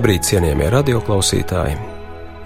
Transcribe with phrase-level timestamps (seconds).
[0.00, 1.74] Labrīt, cienījamie radioklausītāji!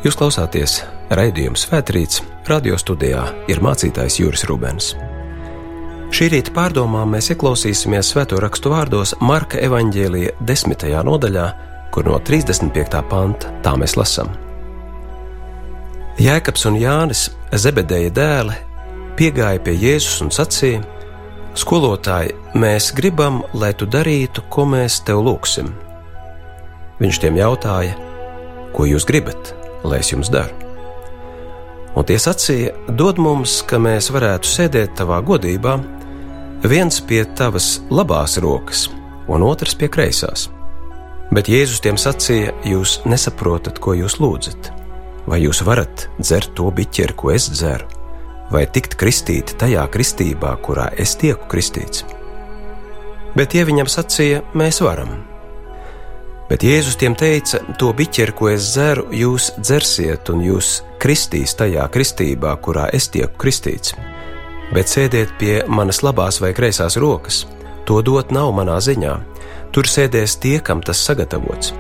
[0.03, 0.73] Jūs klausāties
[1.15, 4.89] raidījuma Svētrīts, radio studijā ir mācītājs Juris Rubens.
[6.11, 11.47] Šī rīta pārdomām mēs ieklausīsimies svēto rakstu vārdos Marka evaņģēlīja desmitajā nodaļā,
[11.95, 13.05] kur no 35.
[13.13, 14.35] panta tā mēs lasām.
[16.19, 18.59] Jēkabs un Jānis, Zebedeja dēli,
[19.15, 20.83] piegāja pie Jēzus un sacīja:
[21.55, 25.71] Skolotāji, mēs gribam, lai tu darītu, ko mēs tev lūgsim.
[27.05, 27.93] Viņš tiem jautāja,
[28.73, 29.51] ko jūs gribat,
[29.85, 30.57] lai es jums daru?
[31.93, 35.75] Un tie sacīja, dod mums, ka mēs varētu sēdēt tavā godībā,
[36.65, 38.87] viens pie tavas labās rokas,
[39.29, 40.47] un otrs pie kreisās.
[41.29, 44.73] Bet Jēzus tiem sacīja, jūs nesaprotat, ko jūs lūdzat.
[45.29, 47.85] Vai jūs varat dzert to biķeri, ko es dzeru,
[48.49, 52.09] vai tikt kristīti tajā kristībā, kurā es tieku kristīts?
[53.37, 55.34] Bet tie viņam sacīja, mēs varam.
[56.49, 61.87] Bet Jēzus tiem teica: To biķeri, ko es dzeru, jūs dzersiet, un jūs kristīs tajā
[61.93, 63.95] kristībā, kurā es tieku kristīts.
[64.75, 67.45] Bet sēdiet pie manas labās vai kreisās rokas,
[67.89, 69.15] to dot nav manā ziņā.
[69.73, 71.73] Tur sēdēs tie, kam tas sagatavots.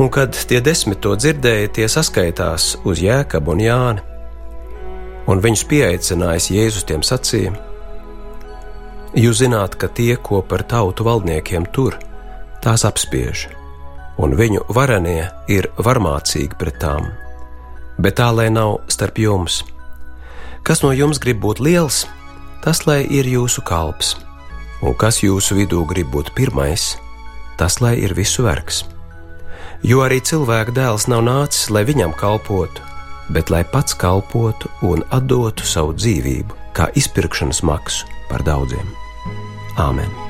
[0.00, 4.04] Un kad tie desmit to dzirdēja, tie saskaitās uz Jēkabu un Jāni.
[5.28, 7.52] Un viņus pieaicinājis Jēzus tiem sacīja:
[9.16, 11.98] Jūs zināt, ka tie, ko par tautu valdniekiem tur,
[12.64, 13.48] tās apspiež,
[14.20, 17.10] un viņu varenie ir varmācīgi pret tām.
[18.00, 19.62] Bet tā lai nav starp jums.
[20.64, 22.04] Kas no jums grib būt liels,
[22.64, 24.14] tas lai ir jūsu kalps,
[24.84, 26.94] un kas jūsu vidū grib būt pirmais,
[27.60, 28.84] tas lai ir visu vergs.
[29.82, 32.84] Jo arī cilvēka dēls nav nācis, lai viņam kalpotu,
[33.32, 38.92] bet lai pats kalpotu un atdotu savu dzīvību kā izpirkšanas maksu par daudziem.
[39.80, 40.29] Āmen!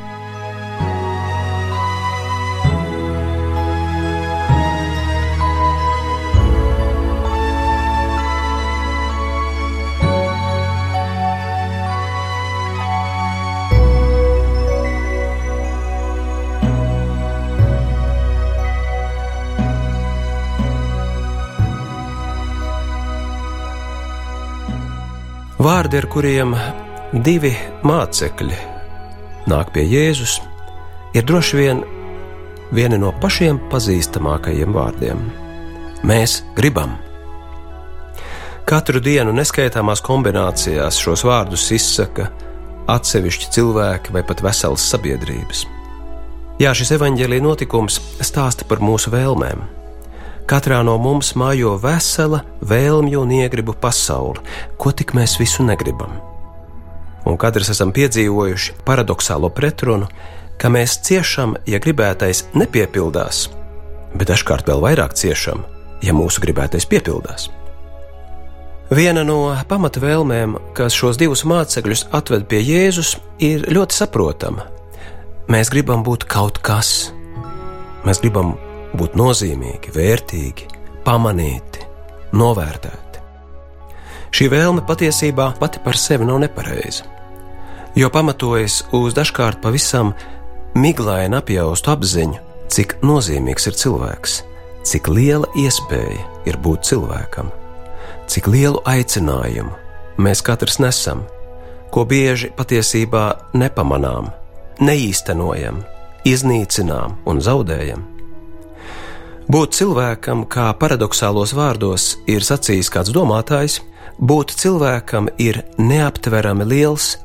[25.61, 26.55] Vārdi, ar kuriem
[27.21, 27.51] divi
[27.85, 28.59] mācekļi
[29.53, 30.39] nāk pie Jēzus,
[31.13, 31.83] ir droši vien
[32.73, 35.21] vieni no pašiem pazīstamākajiem vārdiem.
[36.09, 36.95] Mēs gribam.
[38.65, 42.31] Katru dienu neskaitāmās kombinācijās šos vārdus izsaka
[42.89, 45.67] atsevišķi cilvēki vai pat veselas sabiedrības.
[46.63, 49.80] Jā, šis evaņģēlīja notikums stāsta par mūsu vēlmēm
[50.51, 54.43] Katrā no mums mājo vesela vēlmju un iegribu pasaule,
[54.75, 56.17] ko tik mēs visu negribam.
[57.31, 60.09] Un katrs esam piedzīvojuši paradoxālo pretrunu,
[60.59, 63.45] ka mēs ciešam, ja gribētais nepiepildās,
[64.17, 65.63] bet dažkārt vēl vairāk ciešam,
[66.03, 67.47] ja mūsu gribētais piepildās.
[68.91, 74.67] Viena no pamata vēlmēm, kas šos divus mācekļus atved pie Jēzus, ir ļoti saprotama.
[75.47, 77.13] Mēs gribam būt kaut kas,
[78.03, 78.57] mēs gribam
[78.97, 80.69] būt nozīmīgi, vērtīgi,
[81.07, 81.87] pamanīti,
[82.37, 83.23] novērtēti.
[84.31, 87.07] Šī vēlme patiesībā pati par sevi nav nepareiza,
[87.99, 90.13] jo pamatojas uz dažkārt pavisam
[90.79, 92.39] miglaini apjaustu apziņu,
[92.71, 94.37] cik nozīmīgs ir cilvēks,
[94.87, 97.51] cik liela iespēja ir būt cilvēkam,
[98.31, 99.75] cik lielu aicinājumu
[100.23, 101.25] mēs katrs nesam,
[101.91, 103.25] ko bieži patiesībā
[103.59, 104.31] nepamanām,
[104.79, 105.83] neīstenojam,
[106.29, 108.07] iznīcinām un zaudējam.
[109.51, 113.81] Būt cilvēkam, kā paradoxālos vārdos ir sacījis kāds domātājs,
[114.23, 117.17] būt cilvēkam ir neaptverami liels,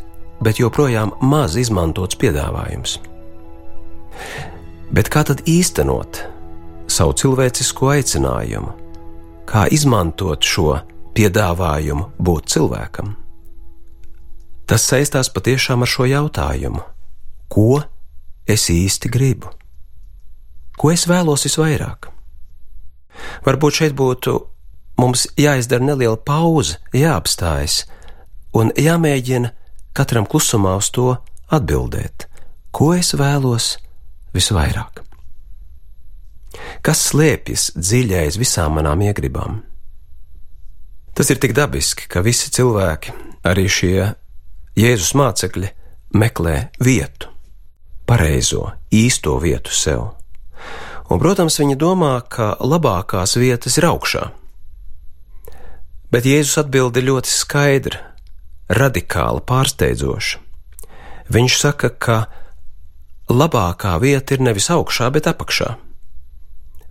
[0.41, 2.95] bet joprojām maz izmantots piedāvājums.
[4.89, 6.23] Bet kā tad īstenot
[6.89, 8.73] savu cilvēcisko aicinājumu?
[9.45, 10.79] Kā izmantot šo
[11.13, 13.13] piedāvājumu būt cilvēkam?
[14.65, 16.81] Tas saistās patiešām ar šo jautājumu:
[17.53, 17.83] ko
[18.49, 19.53] es īsti gribu?
[20.73, 22.14] Ko es vēlos visvairāk?
[23.45, 24.37] Varbūt šeit būtu
[25.01, 27.83] mums jāizdara neliela pauze, jāapstājas
[28.55, 29.51] un jāmēģina
[29.95, 31.11] katram klusumā uz to
[31.53, 32.27] atbildēt,
[32.75, 33.75] ko es vēlos
[34.35, 35.03] visvairāk.
[36.85, 39.63] Kas slēpjas dziļi aiz visām manām iegribām?
[41.15, 43.13] Tas ir tik dabiski, ka visi cilvēki,
[43.47, 43.97] arī šie
[44.75, 45.69] Jēzus mācekļi,
[46.19, 47.31] meklē vietu,
[48.07, 50.14] pareizo, īsto vietu sev
[51.09, 54.29] un, protams, viņi domā, ka labākās vietas ir augšā.
[56.11, 58.01] Bet Jēzus atbild ir ļoti skaidra,
[58.71, 60.41] radikāla, pārsteidzoša.
[61.35, 62.17] Viņš saka, ka
[63.29, 65.75] labākā vieta ir nevis augšā, bet apakšā.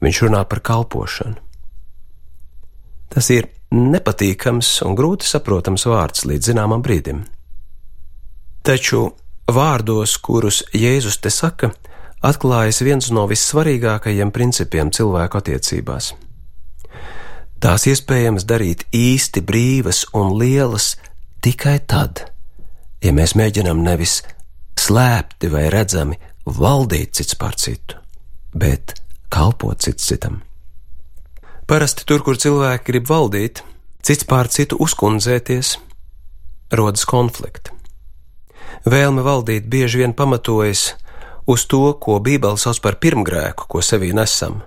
[0.04, 1.38] viņš runā par kalpošanu.
[3.08, 7.24] Tas ir nepatīkams un grūti saprotams vārds līdz zināmam brīdim.
[8.64, 9.14] Taču
[9.48, 11.70] vārdos, kurus Jēzus te saka,
[12.24, 16.12] atklājas viens no vissvarīgākajiem principiem cilvēku attiecībās.
[17.60, 20.94] Tās iespējams darīt īsti brīvas un lielas
[21.44, 22.26] tikai tad,
[23.04, 24.22] ja mēs mēģinam nevis
[24.80, 28.00] slēpti vai redzami valdīt cits pār citu,
[28.52, 28.96] bet
[29.32, 30.42] kalpot cits citam.
[31.64, 33.62] Parasti tur, kur cilvēki grib valdīt,
[34.04, 35.78] cits pār citu uzkundzēties,
[36.76, 37.72] rodas konflikti.
[38.84, 40.90] Vēlme valdīt bieži vien pamatojas
[41.46, 44.62] uz to, ko Bībele sauc par pirmgrēku, ko sevī nesam.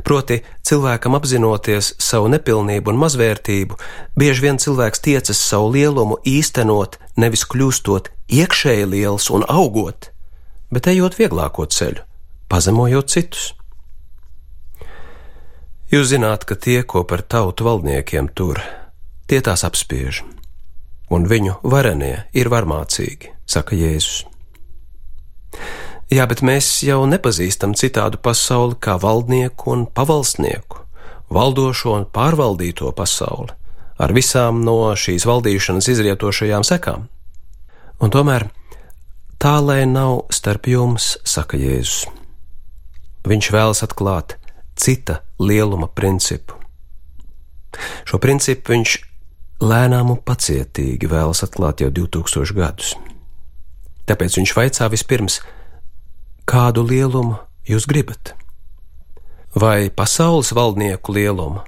[0.00, 3.76] Proti, cilvēkam apzinoties savu nepilnību un mazvērtību,
[4.16, 10.08] bieži vien cilvēks tiecas savu lielumu īstenot, nevis kļūstot iekšēji liels un augot,
[10.72, 12.06] bet ejot vieglāko ceļu,
[12.48, 13.52] pazemojot citus.
[15.92, 18.62] Jūs zināt, ka tie, ko par tautu valdniekiem tur,
[19.28, 20.22] tie tās apspiež,
[21.12, 24.31] un viņu varenie ir varmācīgi, saka Jēzus.
[26.12, 30.82] Jā, bet mēs jau nepazīstam citādu pasauli kā valdnieku un pavalsnieku,
[31.32, 33.54] valdošo un pārvaldīto pasauli,
[33.96, 37.06] ar visām no šīs valdīšanas izrietošajām sekām.
[38.02, 38.48] Un tomēr
[39.40, 42.04] tā lai nav starp jums, saka Jēzus.
[43.24, 44.36] Viņš vēlas atklāt
[44.76, 46.58] cita lieluma principu.
[48.04, 48.98] Šo principu viņš
[49.62, 52.92] lēnām un pacietīgi vēlas atklāt jau 2000 gadus.
[54.08, 55.40] Tāpēc viņš vaicā vispirms,
[56.48, 57.38] kādu lielumu
[57.68, 58.34] jūs gribat?
[59.54, 61.62] Vai pasaules valdnieku lielumu?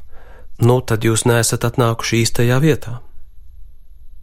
[0.62, 3.00] Nu, tad jūs neesat atnākuši īstajā vietā.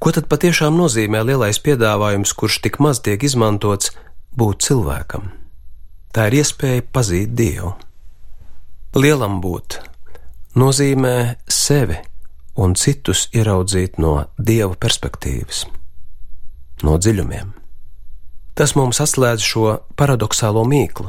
[0.01, 3.91] Ko tad patiešām nozīmē lielais piedāvājums, kurš tik maz tiek izmantots
[4.33, 5.29] būt cilvēkam?
[6.11, 7.75] Tā ir iespēja pazīt Dievu.
[8.97, 9.77] Lielam būt
[10.59, 12.01] nozīmē sevi
[12.59, 15.65] un citus ieraudzīt no dieva perspektīvas,
[16.83, 17.60] no dziļumiem.
[18.61, 19.63] Tas mums atslēdz šo
[19.97, 21.07] paradoxālo mīklu.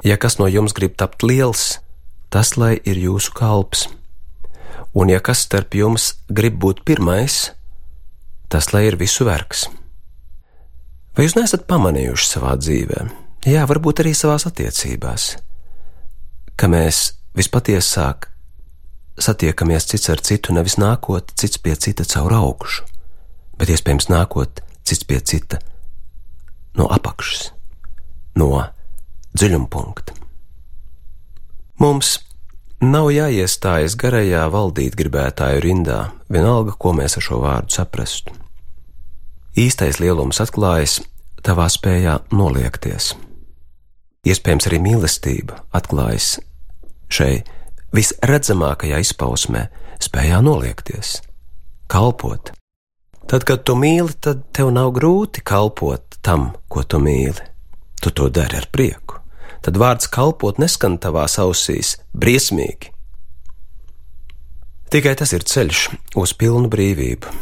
[0.00, 1.82] Ja kas no jums grib tapt liels,
[2.32, 3.82] tas lai ir jūsu kalps,
[4.96, 7.50] un ja kas starp jums grib būt pirmais,
[8.48, 9.66] tas lai ir visu vergs.
[11.12, 13.04] Vai jūs neesat pamanījuši savā dzīvē,
[13.44, 15.34] jā, varbūt arī savās attiecībās?
[16.56, 18.30] ka mēs vispatiesāk
[19.20, 22.88] satiekamies cits ar citu, nevis nākot cits pie cita caur augšu,
[23.60, 25.60] bet iespējams nākot cits pie cita
[26.78, 27.50] no apakšas,
[28.40, 28.50] no
[29.34, 30.16] dziļuma punkta.
[31.82, 32.16] Mums
[32.84, 36.00] nav jāiestājas garajā valdīt gribētāju rindā,
[36.30, 38.34] vienalga, ko mēs ar šo vārdu saprastu.
[39.58, 41.00] Īstais lielums atklājas
[41.44, 43.12] tavā spējā noliekties
[44.24, 46.38] Iespējams, arī mīlestība atklājas
[47.12, 47.42] šai
[47.94, 49.66] visredzamākajā izpausmē,
[50.02, 51.18] spējā noliekties,
[51.92, 52.54] kalpot.
[53.30, 57.50] Tad, kad tu mīli, tad tev nav grūti kalpot tam, ko tu mīli.
[58.02, 59.20] Tu to dari ar prieku.
[59.64, 62.92] Tad vārds kalpot neskan tavās ausīs briesmīgi.
[64.92, 65.88] Tikai tas ir ceļš
[66.20, 67.32] uz pilnu brīvību.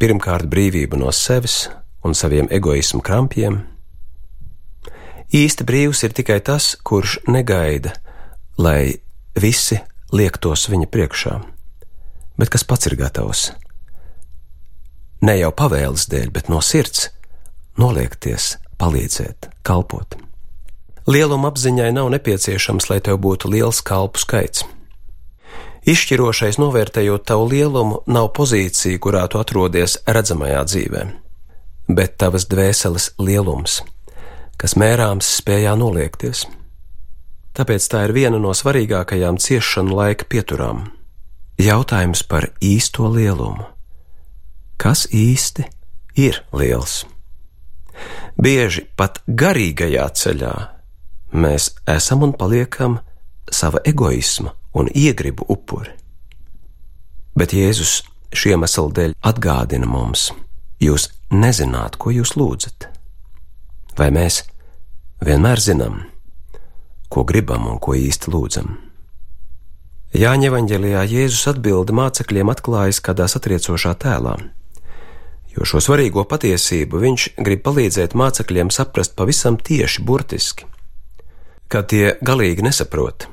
[0.00, 1.68] Pirmkārt, brīvību no sevis
[2.04, 3.60] un saviem egoismu krampjiem,
[5.30, 7.92] Īsti brīvs ir tikai tas, kurš negaida,
[8.58, 8.98] lai
[9.38, 9.76] visi
[10.10, 11.34] liektos viņa priekšā,
[12.34, 13.44] bet kas pats ir gatavs.
[15.20, 17.10] Ne jau pavēles dēļ, bet no sirds
[17.80, 20.16] noliekties, palīdzēt, kalpot.
[21.10, 24.64] Lieluma apziņai nav nepieciešams, lai tev būtu liels kalpu skaits.
[25.88, 31.06] Izšķirošais novērtējot tavu lielumu nav pozīcija, kurā tu atrodies redzamajā dzīvē,
[31.96, 33.80] bet tavas dvēseles lielums
[34.60, 36.44] kas mērāms spējā noliekties.
[37.56, 40.90] Tāpēc tā ir viena no svarīgākajām ciešanu laika pieturām.
[41.60, 43.69] Jautājums par īsto lielumu.
[44.80, 45.66] Kas īsti
[46.16, 47.02] ir liels?
[48.40, 50.52] Bieži pat garīgajā ceļā
[51.36, 52.96] mēs esam un paliekam
[53.52, 55.92] sava egoisma un iegribu upuri.
[57.36, 57.98] Bet Jēzus
[58.32, 60.30] šiem iemeslu dēļ atgādina mums:
[60.80, 62.88] jūs nezināt, ko jūs lūdzat.
[63.98, 64.46] Vai mēs
[65.20, 65.98] vienmēr zinām,
[67.12, 68.78] ko gribam un ko īsti lūdzam.
[70.16, 74.38] Jāņa evanģēlijā Jēzus atbildi mācekļiem atklājas kādā satriecošā tēlā,
[75.56, 80.68] jo šo svarīgo patiesību viņš grib palīdzēt mācekļiem saprast pavisam tieši burtiski.
[81.70, 83.28] Kad tie galīgi nesaprot,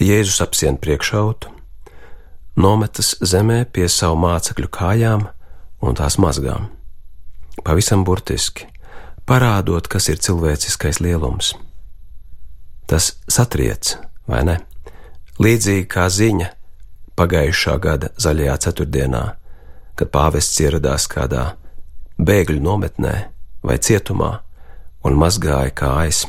[0.00, 1.50] Jēzus apsien priekšautu,
[2.56, 5.26] nometas zemē pie savu mācekļu kājām
[5.84, 6.70] un tās mazgām.
[7.64, 8.68] Pavisam burtiski
[9.28, 11.52] parādot, kas ir cilvēciskais lielums.
[12.88, 13.94] Tas satriec,
[14.26, 14.56] vai ne?
[15.40, 16.48] Līdzīgi kā ziņa
[17.18, 19.22] pagājušā gada zaļajā ceturtdienā,
[20.00, 21.50] kad pāvests ieradās kādā
[22.16, 23.14] bēgļu nometnē
[23.60, 24.30] vai cietumā
[25.04, 26.24] un mazgāja kājas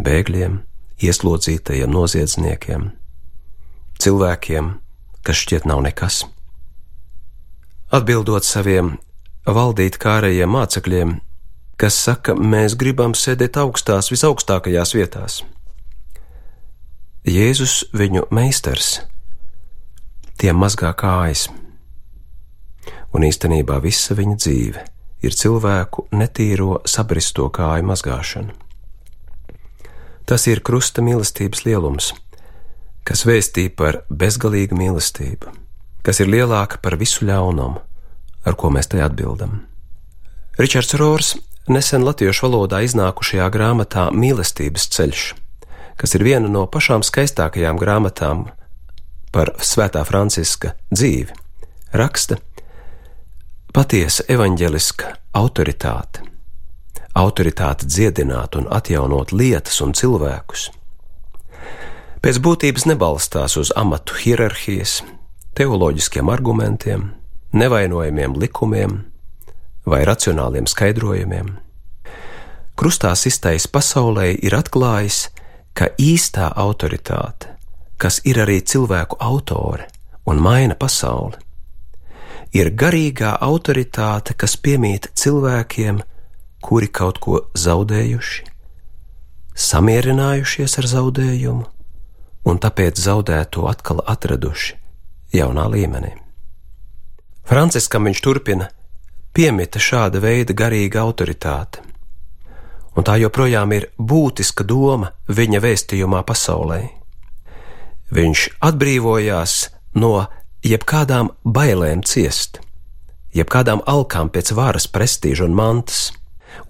[0.00, 0.62] bēgļiem,
[1.04, 2.86] ieslodzītajiem noziedzniekiem,
[4.00, 4.70] cilvēkiem,
[5.24, 6.22] kas šķiet nav nekas.
[7.94, 8.94] Atbildot saviem
[9.44, 11.18] valdīt kārējiem mācekļiem,
[11.80, 15.42] kas saka, mēs gribam sēdēt augstās, visaugstākajās vietās.
[17.28, 18.98] Jēzus viņu meistars,
[20.40, 21.46] tiem mazgā kājas,
[23.14, 24.84] un īstenībā visa viņa dzīve
[25.24, 28.52] ir cilvēku netīro sabristo kāju mazgāšana.
[30.24, 32.12] Tas ir krusta mīlestības lielums,
[33.04, 35.52] kas vēstī par bezgalīgu mīlestību,
[36.04, 37.80] kas ir lielāka par visu ļaunumu,
[38.44, 39.62] ar ko mēs tai atbildam.
[40.58, 41.34] Ričards Rors
[41.68, 45.24] nesen latviešu valodā iznākušajā grāmatā Mīlestības ceļš,
[46.00, 48.46] kas ir viena no pašām skaistākajām grāmatām
[49.34, 51.34] par Svētā Franciska dzīvi,
[51.92, 52.38] raksta
[53.74, 56.22] patiesa evaņģeliska autoritāte
[57.14, 60.68] autoritāte dziedināt un atjaunot lietas un cilvēkus.
[62.24, 65.02] Pēc būtības nebalstās uz amatu hierarhijas,
[65.54, 67.10] teoloģiskiem argumentiem,
[67.52, 68.98] nevainojamiem likumiem
[69.86, 71.52] vai racionāliem skaidrojumiem.
[72.74, 75.28] Krustā iztais pasaulē ir atklājis,
[75.74, 77.52] ka īstā autoritāte,
[77.98, 79.86] kas ir arī cilvēku autore
[80.26, 81.43] un maina pasauli,
[82.54, 86.00] ir garīgā autoritāte, kas piemīt cilvēkiem,
[86.64, 88.44] kuri kaut ko zaudējuši,
[89.54, 91.66] samierinājušies ar zaudējumu
[92.44, 94.78] un tāpēc zaudēto atkal atraduši
[95.34, 96.14] jaunā līmenī.
[97.44, 98.70] Franciskam viņš turpina
[99.34, 101.82] piemita šāda veida garīga autoritāte,
[102.94, 106.80] un tā joprojām ir būtiska doma viņa vēstījumā pasaulē.
[108.14, 109.54] Viņš atbrīvojās
[109.98, 110.14] no
[110.64, 112.60] jebkādām bailēm ciest,
[113.36, 116.08] jebkādām alkām pēc varas, prestiža un mantas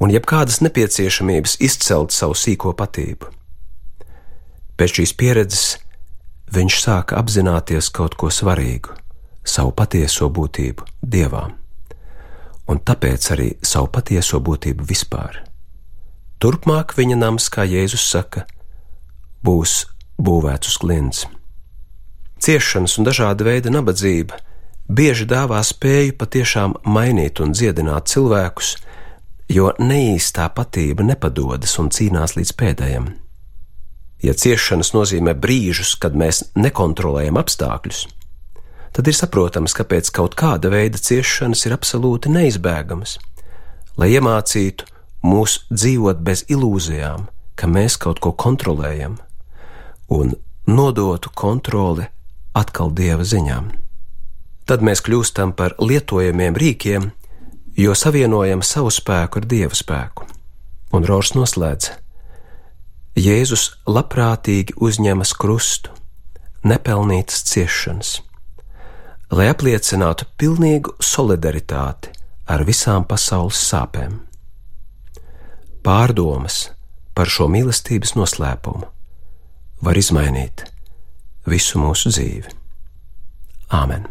[0.00, 3.30] un jebkādas nepieciešamības izcelt savu sīko patību.
[4.74, 5.64] Pēc šīs pieredzes
[6.54, 8.96] viņš sāka apzināties kaut ko svarīgu,
[9.46, 11.44] savu patieso būtību dievā,
[12.66, 15.44] un tāpēc arī savu patieso būtību vispār.
[16.42, 18.44] Turpmāk viņa nams, kā Jēzus saka,
[19.44, 19.84] būs
[20.18, 21.26] būvēts uz klints.
[22.44, 24.36] Ciešanas un dažāda veida nabadzība
[24.92, 28.74] bieži dāvā spēju patiešām mainīt un dziedināt cilvēkus,
[29.48, 33.06] jo neīstā patība nepadodas un cīnās līdz pēdējiem.
[34.24, 38.04] Ja ciešanas nozīmē brīžus, kad mēs nekontrolējam apstākļus,
[38.92, 43.16] tad ir saprotams, kāpēc kaut kāda veida ciešanas ir absolūti neizbēgamas,
[43.96, 44.90] lai iemācītu
[45.24, 47.24] mūs dzīvot bez ilūzijām,
[47.56, 49.16] ka mēs kaut ko kontrolējam,
[50.12, 50.36] un
[50.68, 52.12] nodotu kontroli
[52.54, 53.72] atkal dieva ziņām.
[54.64, 57.10] Tad mēs kļūstam par lietojamiem rīkiem,
[57.76, 60.28] jo savienojam savu spēku ar dievu spēku.
[60.94, 61.90] Un Rors noslēdz:
[63.18, 65.92] Jēzus labprātīgi uzņemas krustu,
[66.64, 68.16] nepelnītas ciešanas,
[69.34, 72.14] lai apliecinātu pilnīgu solidaritāti
[72.48, 74.20] ar visām pasaules sāpēm.
[75.84, 76.70] Pārdomas
[77.14, 78.88] par šo mīlestības noslēpumu
[79.84, 80.64] var izmainīt
[81.48, 82.52] visu mūsu dzīvi.
[83.74, 84.08] Āmen!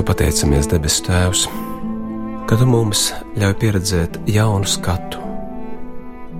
[0.00, 1.42] Tev pateicamies, debes Tēvs,
[2.48, 5.20] ka tu mums ļauj pieredzēt jaunu skatu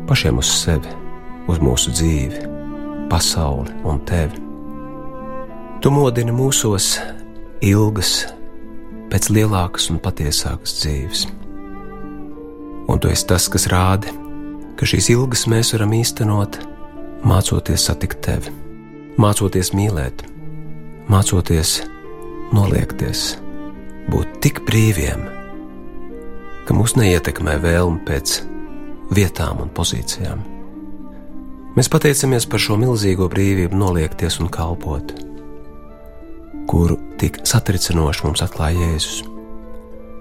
[0.09, 0.89] pašiem uz sevi,
[1.45, 2.41] uz mūsu dzīvi,
[3.11, 4.41] pasauli un tevi.
[5.85, 6.87] Tu modini mūsos
[7.61, 8.15] ilgas,
[9.13, 11.27] pēc lielākas un patiesākas dzīves.
[12.89, 14.09] Un tu esi tas, kas rāda,
[14.81, 16.63] ka šīs ilgas mēs varam īstenot,
[17.29, 18.57] mācoties satikt tevi,
[19.21, 20.25] mācoties mīlēt,
[21.13, 21.77] mācoties
[22.57, 23.37] noliekties,
[24.09, 25.27] būt tik brīviem,
[26.67, 28.41] ka mūs neietekmē vēlme pēc
[29.15, 30.43] vietām un pozīcijām.
[31.77, 35.13] Mēs pateicamies par šo milzīgo brīvību noliekties un kalpot,
[36.71, 39.21] kuru tik satricinoši mums atklāja Jēzus.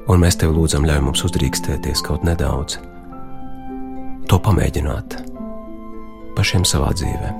[0.09, 2.79] Un mēs tev lūdzam, ļauj mums uzdrīkstēties kaut nedaudz,
[4.29, 5.19] to pamēģināt
[6.38, 7.33] pašiem savā dzīvē,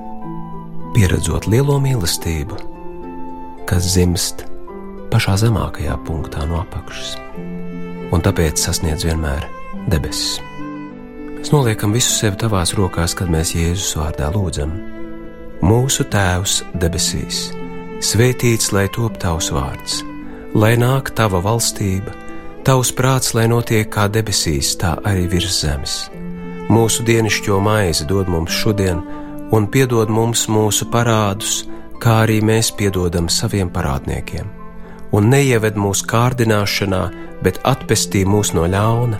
[0.94, 2.58] pieredzot lielo mīlestību,
[3.70, 4.49] kas dzimst
[5.10, 7.16] pašā zemākajā punktā no apakšas,
[8.14, 9.46] un tāpēc sasniedz vienmēr
[9.90, 10.38] debesis.
[11.40, 14.74] Mēs noliekam visu sevi tavās rokās, kad mēs Jēzus vārdā lūdzam.
[15.64, 17.46] Mūsu Tēvs debesīs,
[18.04, 20.02] svētīts lai top tavs vārds,
[20.54, 22.12] lai nāk tava valstība,
[22.64, 25.96] tavs prāts, lai notiek kā debesīs, tā arī virs zemes.
[26.70, 29.00] Mūsu dienascho maizi dod mums šodien,
[29.50, 31.64] un piedod mums mūsu parādus,
[32.00, 34.59] kā arī mēs piedodam saviem parādniekiem.
[35.16, 37.02] Un neieved mūsu kārdināšanā,
[37.42, 39.18] bet atpestī mūs no ļauna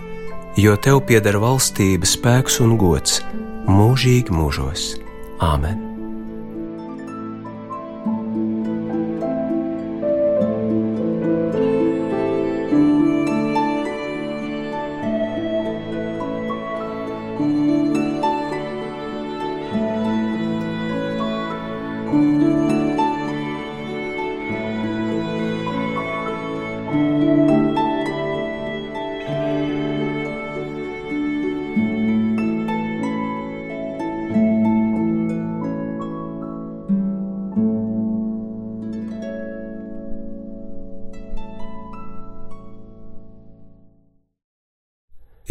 [0.59, 3.21] jo tev pieder valstība, spēks un gods
[3.69, 4.91] mūžīgi mūžos.
[5.41, 5.90] Āmen!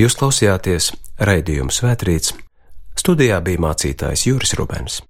[0.00, 0.86] Jūs klausījāties
[1.28, 2.32] raidījuma Svētrīts.
[2.96, 5.02] Studijā bija mācītājs Juris Rubens.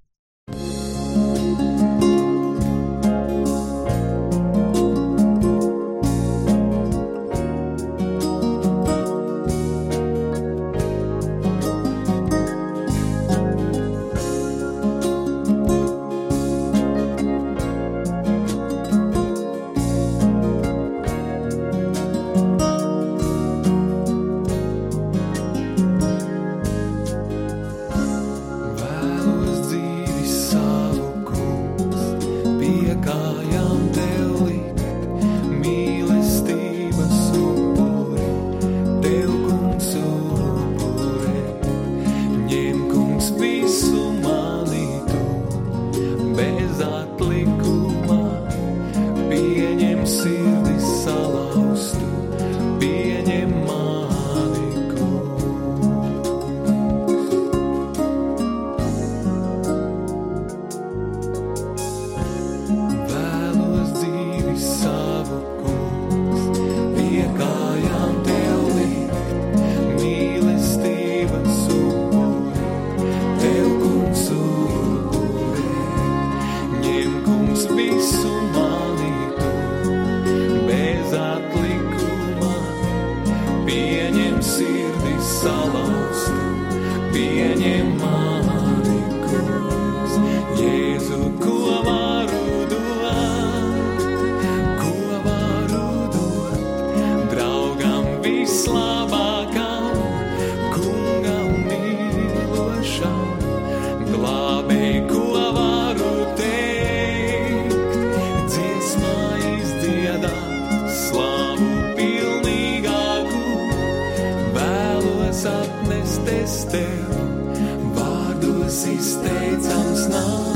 [118.70, 120.50] Dziesmā izdziedāt slavu.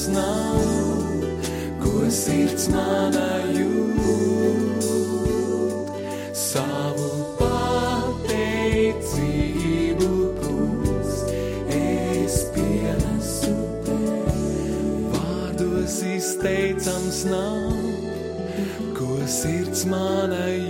[0.00, 0.60] Izteicams nav,
[1.82, 4.84] ko sirds mana jūt.
[6.32, 7.08] Savu
[7.40, 8.38] pateicību,
[10.40, 11.12] kungs,
[11.68, 14.40] es pienesu tev,
[15.12, 17.72] vārdos izteicams nav,
[18.96, 20.69] ko sirds mana jūt.